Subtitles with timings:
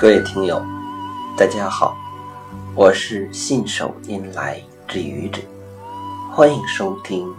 [0.00, 0.64] 各位听友，
[1.36, 1.96] 大家好，
[2.76, 5.42] 我是信手拈来之愚者，
[6.30, 7.26] 欢迎收听《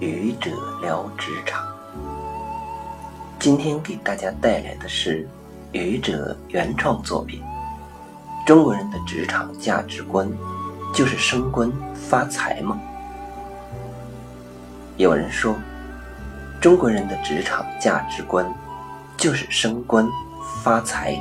[0.00, 0.50] 愚者
[0.80, 1.62] 聊职场》。
[3.38, 5.28] 今天给大家带来的是
[5.72, 7.42] 愚者原创作品。
[8.46, 10.26] 中国人的职场价值观
[10.94, 12.80] 就是升官发财吗？
[14.96, 15.54] 有人说，
[16.62, 18.50] 中国人的职场价值观
[19.18, 20.08] 就是升官
[20.64, 21.14] 发财。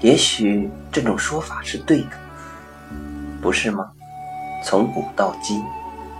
[0.00, 2.10] 也许这种说法是对的，
[3.42, 3.90] 不是吗？
[4.64, 5.62] 从古到今，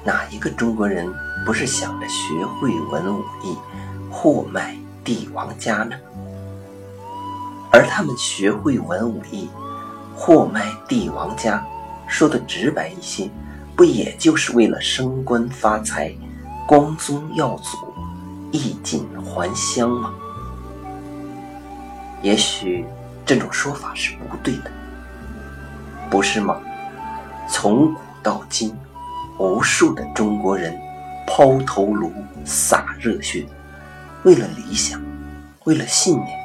[0.05, 1.11] 哪一个中国人
[1.47, 3.56] 不是想着学会文武艺，
[4.11, 5.97] 货卖帝王家呢？
[7.73, 9.48] 而他们学会文武艺，
[10.15, 11.65] 货卖帝王家，
[12.06, 13.31] 说的直白一些，
[13.75, 16.12] 不也就是为了升官发财、
[16.67, 17.78] 光宗耀祖、
[18.53, 20.12] 衣锦还乡吗？
[22.20, 22.84] 也许。
[23.30, 24.73] 这种说法是不对的，
[26.11, 26.61] 不是吗？
[27.48, 28.77] 从古到今，
[29.39, 30.77] 无数的中国人
[31.28, 32.12] 抛头颅、
[32.45, 33.47] 洒热血，
[34.25, 35.01] 为了理想，
[35.62, 36.36] 为了信念，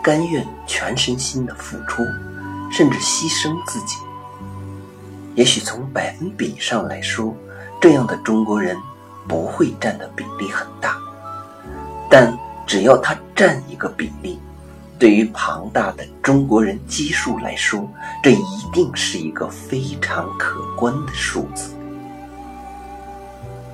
[0.00, 2.04] 甘愿全身心的付出，
[2.70, 3.96] 甚至牺牲自己。
[5.34, 7.34] 也许从百分比上来说，
[7.80, 8.76] 这样的中国人
[9.26, 10.96] 不会占的比例很大，
[12.08, 14.38] 但只要他占一个比例。
[14.98, 17.88] 对于庞大的中国人基数来说，
[18.20, 21.72] 这一定是一个非常可观的数字。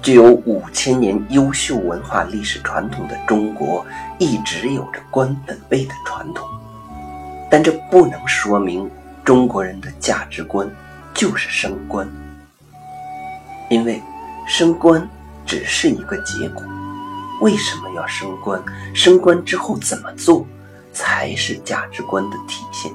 [0.02, 3.86] 具有五千年优秀文化历史传统的中国，
[4.18, 6.46] 一直有着官本位的传统，
[7.50, 8.90] 但这不能说明
[9.24, 10.70] 中国人的价值观
[11.14, 12.06] 就是升官，
[13.70, 14.02] 因为
[14.46, 15.08] 升官
[15.46, 16.62] 只是一个结果。
[17.40, 18.62] 为什么要升官？
[18.94, 20.46] 升官之后怎么做？
[20.94, 22.90] 才是价值观的体现。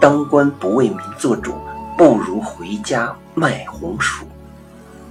[0.00, 1.54] 当官不为民做主，
[1.96, 4.24] 不如回家卖红薯，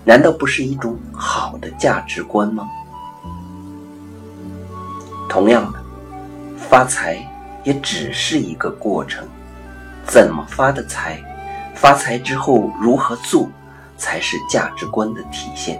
[0.04, 2.68] 难道不是一种好的价值观吗？
[5.30, 5.80] 同样的，
[6.58, 7.24] 发财
[7.64, 9.28] 也只是一个过程，
[10.08, 11.24] 怎么发的财，
[11.76, 13.48] 发财之后如何做，
[13.96, 15.80] 才是价值观的体现。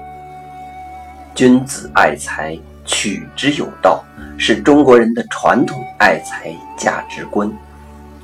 [1.34, 2.56] 君子爱财。
[2.90, 4.04] 取之有道
[4.36, 7.50] 是中国人的传统爱财价值观，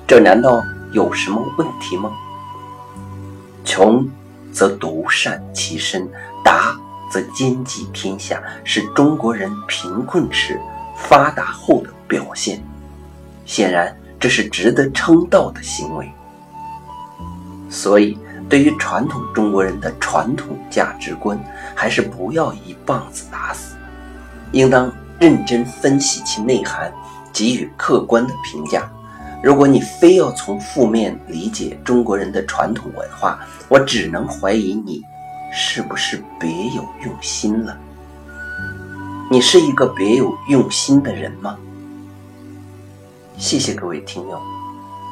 [0.07, 0.61] 这难道
[0.91, 2.11] 有什么问题吗？
[3.63, 4.05] 穷
[4.51, 6.09] 则独善其身，
[6.43, 6.75] 达
[7.11, 10.59] 则兼济天下，是中国人贫困时
[10.97, 12.59] 发达后的表现。
[13.45, 16.11] 显然，这是值得称道的行为。
[17.69, 18.17] 所以，
[18.49, 21.39] 对于传统中国人的传统价值观，
[21.75, 23.75] 还是不要一棒子打死。
[24.55, 24.89] 应当
[25.19, 26.89] 认真分析其内涵，
[27.33, 28.89] 给予客观的评价。
[29.43, 35.03] 如果你非要从负面理解中国人的传统文化，我只能怀疑你
[35.53, 37.77] 是不是别有用心了。
[39.29, 41.57] 你是一个别有用心的人吗？
[43.37, 44.39] 谢谢各位听友，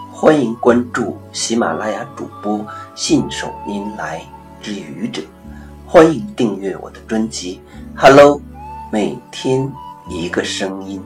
[0.09, 2.65] 欢迎关注喜马拉雅主播
[2.95, 4.21] 信手拈来
[4.61, 5.21] 之愚者，
[5.85, 7.59] 欢迎订阅我的专辑。
[7.93, 8.41] Hello。
[8.93, 9.73] 每天
[10.07, 11.01] 一个声音。